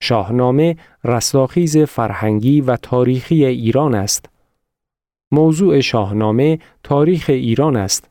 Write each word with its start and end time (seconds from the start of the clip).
شاهنامه 0.00 0.76
رستاخیز 1.04 1.78
فرهنگی 1.78 2.60
و 2.60 2.76
تاریخی 2.76 3.44
ایران 3.44 3.94
است. 3.94 4.28
موضوع 5.32 5.80
شاهنامه 5.80 6.58
تاریخ 6.82 7.24
ایران 7.28 7.76
است. 7.76 8.10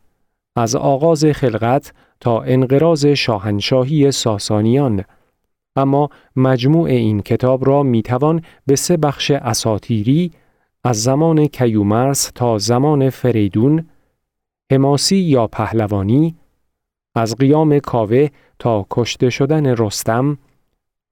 از 0.55 0.75
آغاز 0.75 1.25
خلقت 1.25 1.93
تا 2.19 2.41
انقراض 2.41 3.05
شاهنشاهی 3.05 4.11
ساسانیان 4.11 5.03
اما 5.75 6.09
مجموع 6.35 6.89
این 6.89 7.21
کتاب 7.21 7.67
را 7.67 7.83
می‌توان 7.83 8.41
به 8.65 8.75
سه 8.75 8.97
بخش 8.97 9.31
اساتیری 9.31 10.31
از 10.83 11.03
زمان 11.03 11.45
کیومرس 11.47 12.31
تا 12.35 12.57
زمان 12.57 13.09
فریدون 13.09 13.89
حماسی 14.71 15.17
یا 15.17 15.47
پهلوانی 15.47 16.35
از 17.15 17.35
قیام 17.35 17.79
کاوه 17.79 18.27
تا 18.59 18.85
کشته 18.89 19.29
شدن 19.29 19.65
رستم 19.65 20.37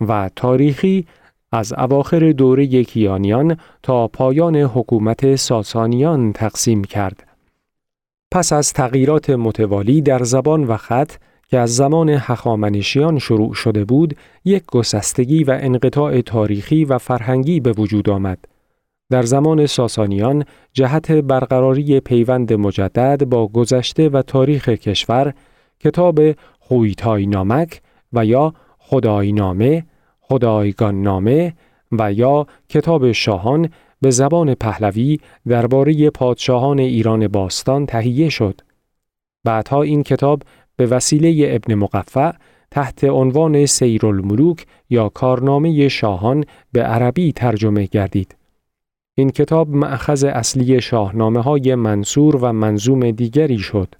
و 0.10 0.30
تاریخی 0.36 1.08
از 1.52 1.74
اواخر 1.74 2.32
دوره 2.32 2.84
کیانیان 2.84 3.58
تا 3.84 4.08
پایان 4.08 4.56
حکومت 4.56 5.36
ساسانیان 5.36 6.34
تقسیم 6.34 6.84
کرد. 6.84 7.28
پس 8.32 8.54
از 8.54 8.74
تغییرات 8.74 9.30
متوالی 9.30 10.02
در 10.02 10.24
زبان 10.24 10.64
و 10.64 10.78
خط 10.78 11.12
که 11.48 11.60
از 11.60 11.76
زمان 11.76 12.10
هخامنشیان 12.10 13.20
شروع 13.20 13.54
شده 13.54 13.86
بود، 13.86 14.18
یک 14.46 14.64
گسستگی 14.66 15.44
و 15.44 15.58
انقطاع 15.62 16.22
تاریخی 16.22 16.86
و 16.86 16.98
فرهنگی 16.98 17.60
به 17.60 17.72
وجود 17.72 18.10
آمد. 18.10 18.38
در 19.10 19.24
زمان 19.24 19.66
ساسانیان 19.66 20.46
جهت 20.74 21.12
برقراری 21.12 22.00
پیوند 22.00 22.54
مجدد 22.54 23.26
با 23.26 23.48
گذشته 23.48 24.10
و 24.10 24.22
تاریخ 24.22 24.70
کشور 24.70 25.34
کتاب 25.80 26.20
خویتای 26.60 27.26
نامک 27.26 27.82
و 28.14 28.26
یا 28.26 28.54
خداینامه، 28.78 29.86
خدایگان 30.28 31.02
نامه 31.02 31.54
و 31.92 32.14
یا 32.14 32.48
کتاب 32.70 33.12
شاهان 33.12 33.70
به 34.02 34.12
زبان 34.12 34.56
پهلوی 34.56 35.20
درباره 35.48 36.10
پادشاهان 36.10 36.80
ایران 36.80 37.28
باستان 37.28 37.86
تهیه 37.86 38.30
شد. 38.30 38.62
بعدها 39.44 39.82
این 39.82 40.04
کتاب 40.04 40.44
به 40.76 40.86
وسیله 40.86 41.56
ابن 41.56 41.76
مقفع 41.76 42.32
تحت 42.72 43.04
عنوان 43.04 43.66
سیرالملوک 43.66 44.66
یا 44.90 45.10
کارنامه 45.10 45.88
شاهان 45.88 46.46
به 46.72 46.84
عربی 46.84 47.32
ترجمه 47.32 47.86
گردید. 47.86 48.36
این 49.16 49.30
کتاب 49.30 49.70
معخذ 49.70 50.24
اصلی 50.24 50.82
شاهنامه 50.82 51.42
های 51.42 51.76
منصور 51.76 52.36
و 52.36 52.52
منظوم 52.52 53.12
دیگری 53.12 53.60
شد. 53.60 53.96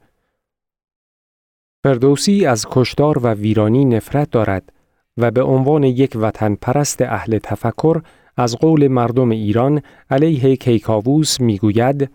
فردوسی 1.84 2.46
از 2.46 2.66
کشتار 2.72 3.20
و 3.20 3.34
ویرانی 3.34 3.86
نفرت 3.86 4.32
دارد 4.32 4.73
و 5.18 5.32
به 5.32 5.44
عنوان 5.44 5.84
یک 5.84 6.12
وطن 6.16 6.56
پرست 6.56 7.02
اهل 7.02 7.38
تفکر 7.38 8.02
از 8.38 8.56
قول 8.56 8.88
مردم 8.88 9.30
ایران 9.30 9.82
علیه 10.10 10.56
کیکاووس 10.56 11.40
می‌گوید 11.40 12.10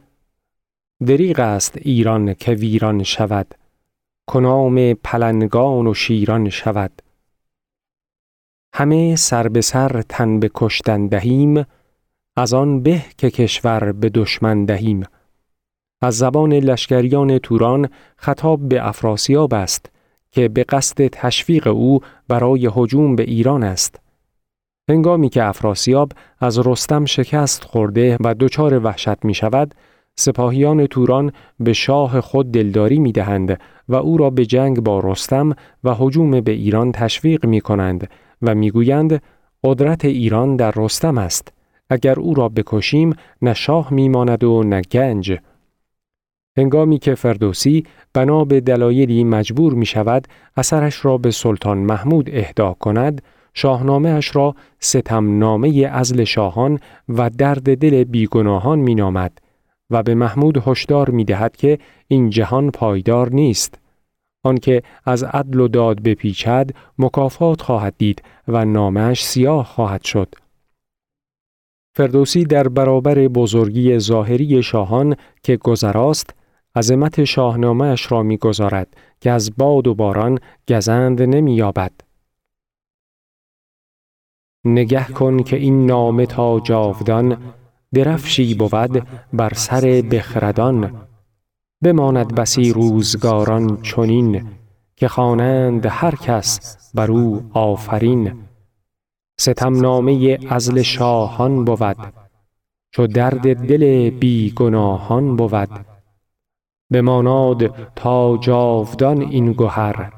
دریغ 1.07 1.41
است 1.41 1.77
ایران 1.77 2.35
که 2.35 2.53
ویران 2.53 3.03
شود 3.03 3.55
کنام 4.27 4.95
پلنگان 4.95 5.87
و 5.87 5.95
شیران 5.95 6.49
شود. 6.49 7.03
همه 8.75 9.17
سر 9.17 9.49
به 9.49 9.61
سر 9.61 10.03
تن 10.09 10.41
به 10.41 10.51
کشتن 10.55 11.07
دهیم 11.07 11.65
از 12.37 12.55
آن 12.55 12.83
به 12.83 13.05
که 13.19 13.31
کشور 13.31 13.93
به 13.93 14.09
دشمن 14.09 14.65
دهیم. 14.65 15.05
از 16.03 16.19
زبان 16.19 16.53
لشکریان 16.53 17.39
توران 17.39 17.89
خطاب 18.17 18.69
به 18.69 18.89
افراسیاب 18.89 19.55
است 19.55 19.91
که 20.31 20.49
به 20.49 20.65
قصد 20.65 21.07
تشویق 21.07 21.67
او 21.67 22.01
برای 22.29 22.71
هجوم 22.77 23.17
به 23.17 23.23
ایران 23.23 23.63
است 23.63 24.01
هنگامی 24.89 25.29
که 25.29 25.45
افراسیاب 25.45 26.13
از 26.39 26.67
رستم 26.67 27.05
شکست 27.05 27.65
خورده 27.65 28.17
و 28.21 28.35
دچار 28.35 28.85
وحشت 28.85 29.25
می 29.25 29.35
شود 29.35 29.75
سپاهیان 30.17 30.87
توران 30.87 31.33
به 31.61 31.73
شاه 31.73 32.21
خود 32.21 32.53
دلداری 32.53 32.99
می 32.99 33.13
دهند 33.13 33.61
و 33.89 33.95
او 33.95 34.17
را 34.17 34.31
به 34.31 34.47
جنگ 34.47 34.81
با 34.81 35.01
رستم 35.01 35.57
و 35.85 35.95
هجوم 35.95 36.41
به 36.41 36.53
ایران 36.53 36.93
تشویق 36.93 37.47
می 37.47 37.61
کنند 37.61 38.11
و 38.43 38.55
می 38.55 38.71
گویند 38.71 39.23
قدرت 39.65 40.05
ایران 40.05 40.57
در 40.57 40.73
رستم 40.77 41.19
است. 41.19 41.53
اگر 41.91 42.21
او 42.21 42.35
را 42.35 42.49
بکشیم 42.49 43.15
نه 43.43 43.55
شاه 43.55 43.93
می 43.93 44.09
ماند 44.09 44.45
و 44.45 44.63
نه 44.63 44.81
گنج. 44.81 45.39
هنگامی 46.57 46.99
که 46.99 47.15
فردوسی 47.15 47.85
بنا 48.19 48.45
به 48.45 48.61
دلایلی 48.61 49.25
مجبور 49.25 49.75
می 49.75 49.87
شود 49.87 50.29
اثرش 50.57 51.05
را 51.05 51.19
به 51.19 51.31
سلطان 51.31 51.79
محمود 51.79 52.31
اهدا 52.33 52.73
کند، 52.73 53.23
شاهنامه 53.55 54.09
اش 54.09 54.37
را 54.37 54.55
ستم 54.81 55.39
نامه 55.39 55.91
ازل 55.93 56.25
شاهان 56.25 56.79
و 57.09 57.31
درد 57.31 57.79
دل 57.79 58.05
بیگناهان 58.05 58.79
می 58.79 58.95
نامد 58.95 59.39
و 59.91 60.03
به 60.03 60.15
محمود 60.15 60.63
هشدار 60.67 61.11
می 61.11 61.25
دهد 61.25 61.57
که 61.57 61.79
این 62.09 62.31
جهان 62.31 62.71
پایدار 62.71 63.31
نیست. 63.31 63.79
آنکه 64.45 64.83
از 65.05 65.25
عدل 65.25 65.61
و 65.61 65.69
داد 65.69 66.03
بپیچد 66.03 66.71
مکافات 66.99 67.63
خواهد 67.63 67.95
دید 67.99 68.23
و 68.49 68.65
نامش 68.65 69.25
سیاه 69.25 69.65
خواهد 69.65 70.05
شد. 70.05 70.35
فردوسی 71.95 72.45
در 72.45 72.69
برابر 72.69 73.29
بزرگی 73.29 73.99
ظاهری 73.99 74.63
شاهان 74.63 75.17
که 75.43 75.57
گذراست 75.57 76.38
عظمت 76.77 77.25
شاهنامه 77.25 77.85
اش 77.85 78.13
را 78.13 78.23
می‌گذارد 78.23 78.97
که 79.21 79.31
از 79.31 79.57
باد 79.57 79.87
و 79.87 79.95
باران 79.95 80.39
گزند 80.69 81.23
نمییابد. 81.23 81.93
نگه 84.65 85.05
کن 85.05 85.43
که 85.43 85.57
این 85.57 85.87
نامه 85.87 86.27
تا 86.27 86.61
جاودان 86.61 87.37
درفشی 87.95 88.55
بود 88.55 89.07
بر 89.33 89.53
سر 89.55 89.81
بخردان. 90.11 91.09
بماند 91.83 92.35
بسی 92.35 92.73
روزگاران 92.73 93.83
چنین 93.83 94.49
که 94.97 95.09
خوانند 95.09 95.87
هر 95.87 96.15
کس 96.15 96.79
بر 96.95 97.11
او 97.11 97.51
آفرین. 97.53 98.33
ستم 99.41 99.81
نامه 99.81 100.39
ازل 100.49 100.83
شاهان 100.83 101.65
بود 101.65 101.97
چو 102.91 103.07
درد 103.07 103.67
دل 103.67 104.11
بی 104.11 104.53
گناهان 104.57 105.37
بود. 105.37 105.98
بماناد 106.91 107.91
تا 107.95 108.37
جاودان 108.37 109.21
این 109.21 109.53
گهر 109.53 110.13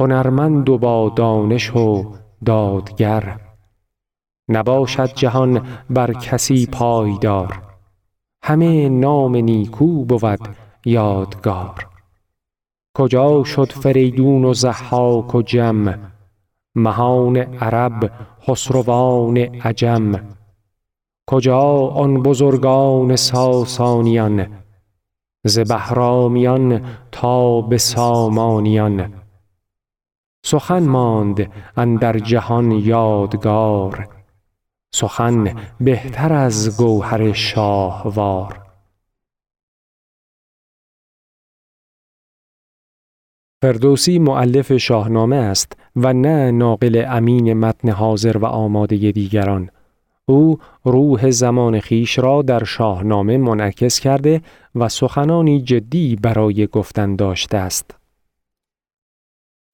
هنرمند 0.00 0.68
و 0.68 0.78
با 0.78 1.12
دانش 1.16 1.76
و 1.76 2.14
دادگر. 2.44 3.40
نباشد 4.48 5.14
جهان 5.14 5.66
بر 5.90 6.12
کسی 6.12 6.66
پایدار 6.66 7.62
همه 8.42 8.88
نام 8.88 9.36
نیکو 9.36 10.04
بود 10.04 10.48
یادگار. 10.84 11.86
کجا 12.94 13.44
شد 13.44 13.72
فریدون 13.72 14.44
و 14.44 14.54
زحاک 14.54 15.34
و 15.34 15.42
جم 15.42 15.98
مهان 16.74 17.36
عرب 17.36 18.10
خسروان 18.48 19.36
عجم؟ 19.38 20.20
کجا 21.26 21.62
آن 21.88 22.22
بزرگان 22.22 23.16
ساسانیان 23.16 24.46
ز 25.44 25.58
بهرامیان 25.58 26.86
تا 27.12 27.60
به 27.60 27.78
سامانیان. 27.78 29.22
سخن 30.44 30.82
ماند 30.82 31.52
اندر 31.76 32.18
جهان 32.18 32.70
یادگار. 32.72 34.08
سخن 34.94 35.56
بهتر 35.80 36.32
از 36.32 36.76
گوهر 36.76 37.32
شاهوار. 37.32 38.66
فردوسی 43.62 44.18
معلف 44.18 44.76
شاهنامه 44.76 45.36
است 45.36 45.72
و 45.96 46.12
نه 46.12 46.50
ناقل 46.50 47.04
امین 47.08 47.52
متن 47.52 47.88
حاضر 47.88 48.38
و 48.38 48.44
آماده 48.44 49.12
دیگران. 49.12 49.70
او 50.30 50.58
روح 50.84 51.30
زمان 51.30 51.80
خیش 51.80 52.18
را 52.18 52.42
در 52.42 52.64
شاهنامه 52.64 53.38
منعکس 53.38 54.00
کرده 54.00 54.40
و 54.74 54.88
سخنانی 54.88 55.60
جدی 55.60 56.16
برای 56.16 56.66
گفتن 56.66 57.16
داشته 57.16 57.56
است 57.56 57.94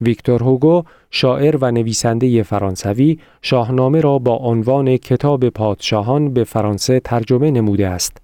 ویکتور 0.01 0.43
هوگو 0.43 0.83
شاعر 1.11 1.57
و 1.57 1.71
نویسنده 1.71 2.43
فرانسوی 2.43 3.19
شاهنامه 3.41 4.01
را 4.01 4.19
با 4.19 4.35
عنوان 4.35 4.97
کتاب 4.97 5.49
پادشاهان 5.49 6.33
به 6.33 6.43
فرانسه 6.43 6.99
ترجمه 6.99 7.51
نموده 7.51 7.87
است. 7.87 8.17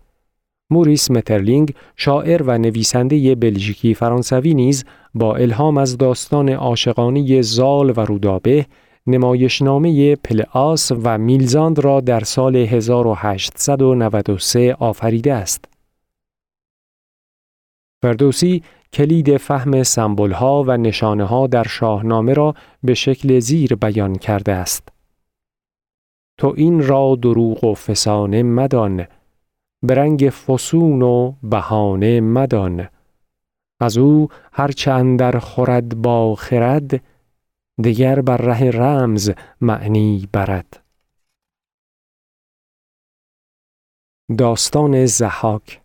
موریس 0.69 1.11
مترلینگ 1.11 1.73
شاعر 1.95 2.43
و 2.43 2.57
نویسنده 2.57 3.35
بلژیکی 3.35 3.93
فرانسوی 3.93 4.53
نیز 4.53 4.85
با 5.13 5.35
الهام 5.35 5.77
از 5.77 5.97
داستان 5.97 6.49
عاشقانه 6.49 7.41
زال 7.41 7.93
و 7.97 7.99
رودابه 7.99 8.65
نمایشنامه 9.07 10.15
پلآس 10.15 10.91
و 11.03 11.17
میلزاند 11.17 11.79
را 11.79 12.01
در 12.01 12.23
سال 12.23 12.55
1893 12.55 14.75
آفریده 14.79 15.33
است. 15.33 15.65
فردوسی 18.01 18.63
کلید 18.93 19.37
فهم 19.37 19.83
سمبولها 19.83 20.63
و 20.67 20.77
نشانه 20.77 21.23
ها 21.23 21.47
در 21.47 21.63
شاهنامه 21.63 22.33
را 22.33 22.55
به 22.83 22.93
شکل 22.93 23.39
زیر 23.39 23.75
بیان 23.75 24.15
کرده 24.15 24.51
است. 24.51 24.89
تو 26.37 26.53
این 26.57 26.87
را 26.87 27.17
دروغ 27.21 27.63
و 27.63 27.73
فسانه 27.73 28.43
مدان 28.43 29.07
برنگ 29.83 30.29
فسون 30.29 31.01
و 31.01 31.33
بهانه 31.43 32.21
مدان 32.21 32.87
از 33.79 33.97
او 33.97 34.27
هرچند 34.51 35.19
در 35.19 35.39
خورد 35.39 36.01
با 36.01 36.35
خرد 36.35 37.01
دیگر 37.81 38.21
بر 38.21 38.37
ره 38.37 38.71
رمز 38.71 39.31
معنی 39.61 40.29
برد. 40.33 40.83
داستان 44.37 45.05
زحاک 45.05 45.81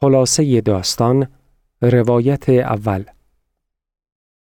خلاصه 0.00 0.60
داستان 0.60 1.28
روایت 1.82 2.48
اول. 2.48 3.04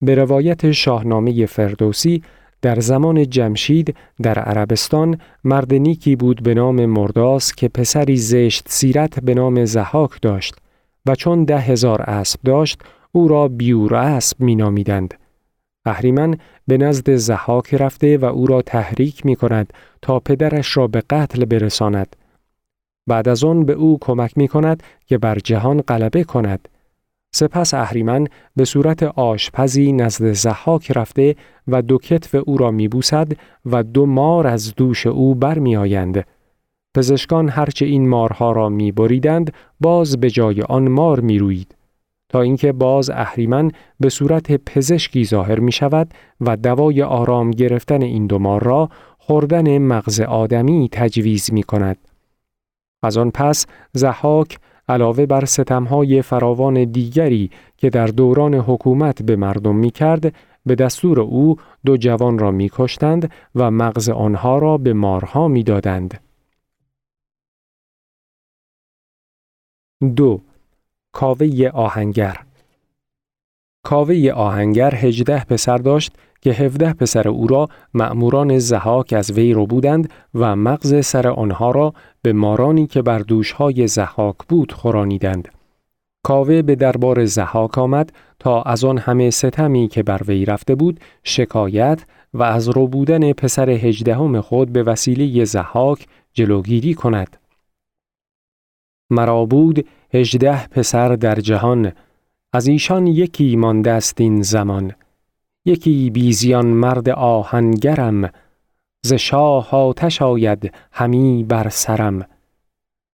به 0.02 0.16
روایت 0.16 0.72
شاهنامه 0.72 1.46
فردوسی 1.46 2.24
در 2.62 2.80
زمان 2.80 3.30
جمشید 3.30 3.96
در 4.22 4.40
عربستان 4.40 5.22
مرد 5.44 5.74
نیکی 5.74 6.16
بود 6.16 6.44
به 6.44 6.54
نام 6.54 6.86
مرداس 6.86 7.56
که 7.56 7.68
پسری 7.68 8.18
زشت 8.18 8.70
سیرت 8.70 9.20
به 9.20 9.34
نام 9.34 9.66
زحاک 9.66 10.22
داشت 10.22 10.56
و 11.06 11.16
چون 11.16 11.44
ده 11.44 11.60
هزار 11.60 12.02
اسب 12.02 12.40
داشت 12.42 12.82
او 13.12 13.28
را 13.28 13.48
بیور 13.48 13.96
اسب 13.96 14.40
می 14.40 14.56
نامیدند. 14.56 15.21
اهریمن 15.86 16.36
به 16.68 16.78
نزد 16.78 17.16
زحاک 17.16 17.74
رفته 17.74 18.18
و 18.18 18.26
او 18.26 18.48
را 18.48 18.62
تحریک 18.62 19.26
می 19.26 19.36
کند 19.36 19.74
تا 20.02 20.20
پدرش 20.20 20.78
را 20.78 20.88
به 20.88 21.04
قتل 21.10 21.46
برساند. 21.46 22.16
بعد 23.08 23.30
از 23.30 23.44
آن 23.44 23.66
به 23.66 23.74
او 23.74 23.98
کمک 24.02 24.38
می 24.38 24.48
کند 24.48 24.84
که 25.06 25.18
بر 25.18 25.40
جهان 25.40 25.82
غلبه 25.82 26.24
کند. 26.24 26.68
سپس 27.34 27.74
اهریمن 27.74 28.28
به 28.56 28.66
صورت 28.66 29.04
آشپزی 29.04 29.92
نزد 29.92 30.32
زحاک 30.32 30.92
رفته 30.92 31.36
و 31.68 31.82
دو 31.82 31.98
کتف 31.98 32.36
او 32.46 32.58
را 32.58 32.72
میبوسد 32.72 33.32
و 33.66 33.84
دو 33.84 34.06
مار 34.06 34.48
از 34.48 34.76
دوش 34.76 35.08
او 35.08 35.36
برمیآیند. 35.36 36.26
پزشکان 36.96 37.50
هرچه 37.50 37.86
این 37.86 38.10
مارها 38.10 38.52
را 38.52 38.70
میبریدند 38.70 39.54
باز 39.80 40.20
به 40.20 40.30
جای 40.30 40.62
آن 40.62 40.88
مار 40.88 41.20
می‌روید 41.20 41.76
تا 42.32 42.42
اینکه 42.42 42.72
باز 42.72 43.10
اهریمن 43.10 43.72
به 44.00 44.10
صورت 44.10 44.52
پزشکی 44.52 45.26
ظاهر 45.26 45.60
می 45.60 45.72
شود 45.72 46.14
و 46.42 46.58
دوای 46.58 47.04
آرام 47.04 47.52
گرفتن 47.52 48.02
این 48.02 48.28
دو 48.28 48.40
مار 48.40 48.64
را 48.64 48.90
خوردن 49.18 49.78
مغز 49.78 50.20
آدمی 50.20 50.90
تجویز 50.92 51.54
می 51.54 51.64
کند. 51.64 51.98
از 53.04 53.18
آن 53.18 53.32
پس 53.32 53.66
زحاک 53.94 54.60
علاوه 54.90 55.26
بر 55.26 55.46
ستمهای 55.46 56.22
فراوان 56.22 56.84
دیگری 56.84 57.52
که 57.78 57.90
در 57.90 58.08
دوران 58.08 58.54
حکومت 58.54 59.22
به 59.22 59.36
مردم 59.36 59.76
می 59.76 59.92
کرد، 59.92 60.36
به 60.66 60.76
دستور 60.76 61.20
او 61.20 61.56
دو 61.86 61.98
جوان 61.98 62.40
را 62.40 62.52
می 62.52 62.70
کشتند 62.74 63.32
و 63.56 63.72
مغز 63.72 64.10
آنها 64.10 64.58
را 64.58 64.78
به 64.78 64.94
مارها 64.94 65.48
می 65.48 65.64
دادند. 65.64 66.20
دو 70.16 70.42
کاوه 71.14 71.70
آهنگر 71.74 72.38
کاوه 73.84 74.32
آهنگر 74.36 74.96
هجده 74.96 75.46
پسر 75.46 75.78
داشت 75.78 76.12
که 76.42 76.52
هفده 76.52 76.94
پسر 76.94 77.28
او 77.28 77.48
را 77.48 77.68
مأموران 77.94 78.60
زحاک 78.60 79.14
از 79.14 79.32
وی 79.32 79.54
رو 79.54 79.66
بودند 79.66 80.10
و 80.34 80.56
مغز 80.56 81.06
سر 81.06 81.28
آنها 81.28 81.72
را 81.72 81.94
به 82.22 82.34
مارانی 82.34 82.88
که 82.88 83.02
بر 83.02 83.20
دوشهای 83.20 83.88
زحاک 83.88 84.36
بود 84.50 84.72
خورانیدند. 84.72 85.48
کاوه 86.24 86.62
به 86.62 86.76
دربار 86.76 87.26
زحاک 87.26 87.78
آمد 87.78 88.12
تا 88.40 88.62
از 88.62 88.84
آن 88.84 88.98
همه 88.98 89.30
ستمی 89.30 89.88
که 89.88 90.04
بر 90.04 90.22
وی 90.28 90.46
رفته 90.46 90.76
بود 90.76 91.00
شکایت 91.24 92.04
و 92.34 92.44
از 92.44 92.70
رو 92.70 92.88
بودن 92.88 93.34
پسر 93.34 93.70
هجدهم 93.70 94.42
خود 94.42 94.74
به 94.74 94.84
وسیله 94.84 95.46
زحاک 95.46 96.08
جلوگیری 96.34 96.94
کند. 96.94 97.41
مرا 99.12 99.46
بود 99.46 99.88
هجده 100.14 100.68
پسر 100.68 101.16
در 101.16 101.36
جهان. 101.36 101.92
از 102.54 102.68
ایشان 102.68 103.08
یکی 103.08 103.56
مانده 103.56 103.92
است 103.92 104.22
این 104.22 104.42
زمان. 104.42 104.94
یکی 105.66 106.10
بیزیان 106.10 106.66
مرد 106.66 107.10
آهنگرم. 107.10 108.32
ز 109.06 109.14
شاه 109.14 109.76
آتش 109.76 110.22
آید 110.22 110.74
همی 110.92 111.44
بر 111.44 111.70
سرم. 111.70 112.28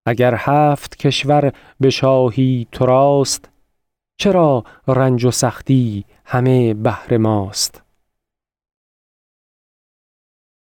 اگر 0.06 0.36
هفت 0.38 0.96
کشور 0.96 1.52
به 1.80 1.90
شاهی 1.90 2.68
تو 2.72 2.86
راست 2.86 3.50
چرا 4.20 4.64
رنج 4.88 5.26
و 5.26 5.32
سختی 5.32 6.06
همه 6.26 6.74
بهر 6.74 7.18
ماست؟ 7.18 7.84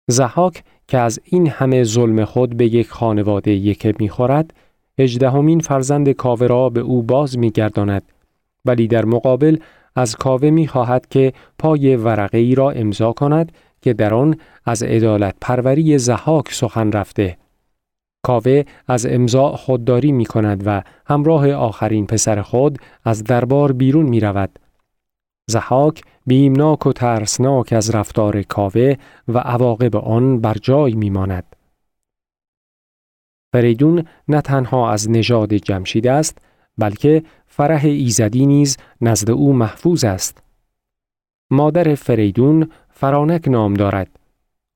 زحاک 0.07 0.63
که 0.87 0.97
از 0.97 1.19
این 1.23 1.47
همه 1.47 1.83
ظلم 1.83 2.25
خود 2.25 2.57
به 2.57 2.65
یک 2.65 2.89
خانواده 2.89 3.51
یکه 3.51 3.93
می‌خورد 3.99 4.53
هجدهمین 4.99 5.59
فرزند 5.59 6.09
کاوه 6.09 6.47
را 6.47 6.69
به 6.69 6.79
او 6.79 7.03
باز 7.03 7.37
میگرداند 7.37 8.03
ولی 8.65 8.87
در 8.87 9.05
مقابل 9.05 9.57
از 9.95 10.15
کاوه 10.15 10.49
می 10.49 10.67
خواهد 10.67 11.07
که 11.09 11.33
پای 11.59 11.95
ورقه 11.95 12.37
ای 12.37 12.55
را 12.55 12.71
امضا 12.71 13.11
کند 13.11 13.51
که 13.81 13.93
در 13.93 14.13
آن 14.13 14.35
از 14.65 14.83
عدالت 14.83 15.35
پروری 15.41 15.97
زحاک 15.97 16.53
سخن 16.53 16.91
رفته. 16.91 17.37
کاوه 18.25 18.63
از 18.87 19.05
امضا 19.05 19.51
خودداری 19.51 20.11
می 20.11 20.25
کند 20.25 20.63
و 20.65 20.81
همراه 21.05 21.51
آخرین 21.51 22.07
پسر 22.07 22.41
خود 22.41 22.79
از 23.05 23.23
دربار 23.23 23.71
بیرون 23.71 24.05
می 24.05 24.19
رود. 24.19 24.59
زحاک 25.49 26.01
بیمناک 26.25 26.85
و 26.85 26.93
ترسناک 26.93 27.73
از 27.73 27.95
رفتار 27.95 28.41
کاوه 28.41 28.95
و 29.27 29.37
عواقب 29.37 29.95
آن 29.95 30.41
بر 30.41 30.55
جای 30.61 30.93
می 30.93 31.09
ماند. 31.09 31.55
فریدون 33.53 34.03
نه 34.27 34.41
تنها 34.41 34.91
از 34.91 35.09
نژاد 35.09 35.53
جمشید 35.53 36.07
است 36.07 36.37
بلکه 36.77 37.23
فرح 37.47 37.85
ایزدی 37.85 38.45
نیز 38.45 38.77
نزد 39.01 39.31
او 39.31 39.53
محفوظ 39.53 40.03
است. 40.03 40.43
مادر 41.51 41.95
فریدون 41.95 42.69
فرانک 42.89 43.47
نام 43.47 43.73
دارد. 43.73 44.19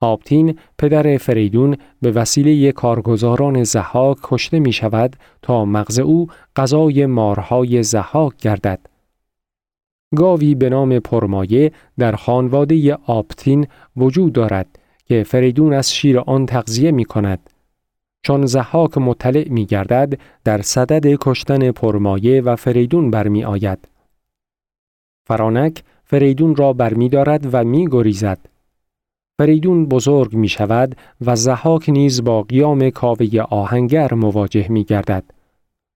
آبتین 0.02 0.58
پدر 0.78 1.18
فریدون 1.18 1.78
به 2.02 2.12
وسیله 2.12 2.72
کارگزاران 2.72 3.64
زحاک 3.64 4.18
کشته 4.24 4.60
می 4.60 4.74
شود 4.74 5.16
تا 5.42 5.66
مغز 5.66 6.00
او 6.00 6.28
غذای 6.56 7.06
مارهای 7.06 7.84
زحاک 7.84 8.38
گردد. 8.38 8.80
گاوی 10.16 10.56
به 10.56 10.70
نام 10.70 11.00
پرمایه 11.00 11.72
در 11.98 12.16
خانواده 12.16 12.94
آبتین 12.94 13.68
وجود 13.96 14.34
دارد 14.34 14.80
که 15.06 15.24
فریدون 15.24 15.74
از 15.74 15.94
شیر 15.94 16.20
آن 16.20 16.46
تغذیه 16.46 16.92
می 16.92 17.06
کند. 17.06 17.50
چون 18.28 18.46
زحاک 18.46 18.98
مطلع 18.98 19.50
می 19.50 19.66
گردد 19.66 20.20
در 20.44 20.62
صدد 20.62 21.18
کشتن 21.22 21.72
پرمایه 21.72 22.42
و 22.42 22.56
فریدون 22.56 23.12
برمی 23.12 23.44
آید. 23.44 23.88
فرانک 25.28 25.84
فریدون 26.04 26.56
را 26.56 26.74
برمی 26.74 27.10
دارد 27.10 27.50
و 27.54 27.64
می 27.64 27.88
گریزد. 27.92 28.40
فریدون 29.38 29.86
بزرگ 29.86 30.34
می 30.36 30.48
شود 30.48 30.96
و 31.26 31.36
زحاک 31.36 31.90
نیز 31.90 32.24
با 32.24 32.42
قیام 32.42 32.90
کاوه 32.90 33.42
آهنگر 33.50 34.14
مواجه 34.14 34.72
می 34.72 34.84
گردد. 34.84 35.24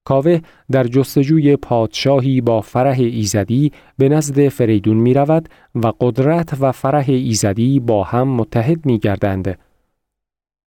کاوه 0.06 0.40
در 0.72 0.84
جستجوی 0.84 1.56
پادشاهی 1.56 2.42
با 2.42 2.62
فرح 2.62 3.00
ایزدی 3.00 3.72
به 3.98 4.10
نزد 4.10 4.48
فریدون 4.48 4.98
می 4.98 5.14
رود 5.14 5.50
و 5.76 5.92
قدرت 6.00 6.58
و 6.62 6.72
فرح 6.72 7.06
ایزدی 7.08 7.80
با 7.80 8.04
هم 8.04 8.28
متحد 8.28 8.86
می 8.86 9.00
گردند. 9.00 9.58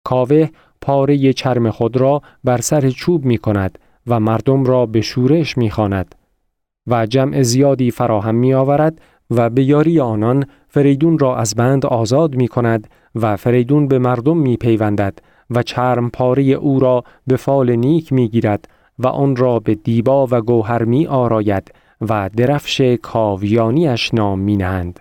کاوه 0.04 0.48
پاره 0.80 1.32
چرم 1.32 1.70
خود 1.70 1.96
را 1.96 2.22
بر 2.44 2.60
سر 2.60 2.90
چوب 2.90 3.24
می 3.24 3.38
کند 3.38 3.78
و 4.06 4.20
مردم 4.20 4.64
را 4.64 4.86
به 4.86 5.00
شورش 5.00 5.58
می 5.58 5.70
خاند 5.70 6.14
و 6.86 7.06
جمع 7.06 7.42
زیادی 7.42 7.90
فراهم 7.90 8.34
می 8.34 8.54
آورد 8.54 9.00
و 9.30 9.50
به 9.50 9.64
یاری 9.64 10.00
آنان 10.00 10.44
فریدون 10.68 11.18
را 11.18 11.36
از 11.36 11.54
بند 11.54 11.86
آزاد 11.86 12.34
می 12.34 12.48
کند 12.48 12.88
و 13.14 13.36
فریدون 13.36 13.88
به 13.88 13.98
مردم 13.98 14.36
می 14.36 14.56
پیوندد 14.56 15.18
و 15.50 15.62
چرم 15.62 16.10
پاره 16.10 16.42
او 16.42 16.80
را 16.80 17.04
به 17.26 17.36
فال 17.36 17.76
نیک 17.76 18.12
می 18.12 18.28
گیرد 18.28 18.68
و 18.98 19.06
آن 19.06 19.36
را 19.36 19.58
به 19.58 19.74
دیبا 19.74 20.28
و 20.30 20.40
گوهر 20.40 20.84
می 20.84 21.06
آراید 21.06 21.74
و 22.00 22.30
درفش 22.36 22.80
کاویانیش 22.80 24.14
نام 24.14 24.38
می 24.38 24.56
نهند. 24.56 25.00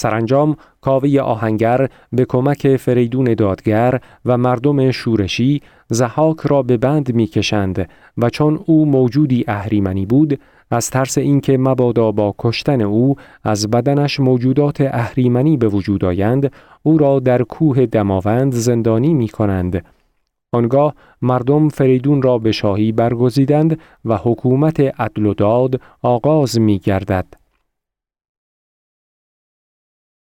سرانجام 0.00 0.56
کاوه 0.80 1.20
آهنگر 1.20 1.88
به 2.12 2.24
کمک 2.24 2.76
فریدون 2.76 3.34
دادگر 3.34 4.00
و 4.24 4.38
مردم 4.38 4.90
شورشی 4.90 5.62
زحاک 5.88 6.40
را 6.40 6.62
به 6.62 6.76
بند 6.76 7.14
می‌کشند 7.14 7.88
و 8.18 8.30
چون 8.30 8.60
او 8.66 8.86
موجودی 8.86 9.44
اهریمنی 9.48 10.06
بود 10.06 10.40
از 10.70 10.90
ترس 10.90 11.18
اینکه 11.18 11.58
مبادا 11.58 12.12
با 12.12 12.34
کشتن 12.38 12.80
او 12.82 13.16
از 13.44 13.70
بدنش 13.70 14.20
موجودات 14.20 14.80
اهریمنی 14.80 15.56
به 15.56 15.68
وجود 15.68 16.04
آیند 16.04 16.52
او 16.82 16.98
را 16.98 17.20
در 17.20 17.42
کوه 17.42 17.86
دماوند 17.86 18.52
زندانی 18.52 19.14
می 19.14 19.28
کنند. 19.28 19.84
آنگاه 20.52 20.94
مردم 21.22 21.68
فریدون 21.68 22.22
را 22.22 22.38
به 22.38 22.52
شاهی 22.52 22.92
برگزیدند 22.92 23.78
و 24.04 24.16
حکومت 24.16 24.80
عدل 24.80 25.26
و 25.26 25.34
داد 25.34 25.80
آغاز 26.02 26.60
می 26.60 26.78
گردد. 26.78 27.39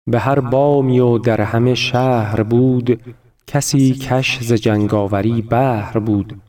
به 0.07 0.19
هر 0.19 0.39
بامی 0.39 0.99
و 0.99 1.17
در 1.17 1.41
همه 1.41 1.75
شهر 1.75 2.43
بود 2.43 3.01
کسی 3.47 3.93
کش 3.93 4.39
ز 4.41 4.53
جنگاوری 4.53 5.41
بهر 5.41 5.99
بود. 5.99 6.41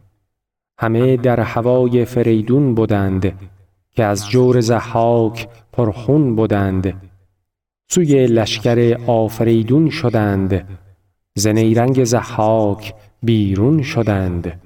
همه 0.79 1.17
در 1.17 1.41
هوای 1.41 2.05
فریدون 2.05 2.75
بودند 2.75 3.33
که 3.91 4.05
از 4.05 4.31
جور 4.31 4.61
زحاک 4.61 5.49
پرخون 5.73 6.37
بودند 6.37 7.03
سوی 7.91 8.27
لشکر 8.27 8.99
آفریدون 9.07 9.91
شدند 9.91 10.79
ز 11.35 11.47
نیرنگ 11.47 12.05
زحاک 12.05 12.95
بیرون 13.23 13.83
شدند. 13.83 14.61